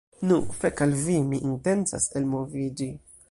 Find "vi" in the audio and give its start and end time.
1.01-1.19